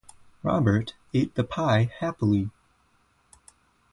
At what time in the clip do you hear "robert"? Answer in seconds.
0.41-0.95